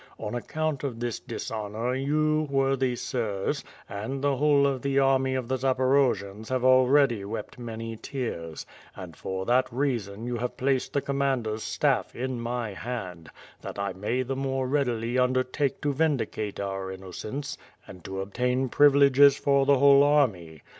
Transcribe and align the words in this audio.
On 0.17 0.33
account 0.33 0.83
of 0.83 0.99
this 0.99 1.19
dishonor, 1.19 1.93
you, 1.93 2.47
wortJiy 2.51 2.97
Sirs, 2.97 3.63
and 3.87 4.23
the 4.23 4.37
whole 4.37 4.65
of 4.65 4.81
tlie 4.81 4.99
army 4.99 5.35
of 5.35 5.47
the 5.47 5.57
Zaporojians 5.57 6.49
have 6.49 6.63
already 6.65 7.23
wept 7.23 7.59
many 7.59 7.95
tears, 7.95 8.65
and 8.95 9.15
for 9.15 9.45
that 9.45 9.71
reason 9.71 10.25
you 10.25 10.37
have 10.37 10.57
placed 10.57 10.93
the 10.93 11.03
commanderVstaff 11.03 12.15
in 12.15 12.39
my 12.41 12.73
hand, 12.73 13.29
that 13.61 13.77
1 13.77 13.99
may 14.01 14.23
the 14.23 14.35
more 14.35 14.67
readily 14.67 15.19
undertake 15.19 15.79
to 15.81 15.93
vindicate 15.93 16.59
our 16.59 16.91
innocence 16.91 17.55
and 17.85 18.03
to 18.03 18.21
obtain 18.21 18.69
privileges 18.69 19.37
for 19.37 19.67
the 19.67 19.77
whole 19.77 20.01
army. 20.01 20.63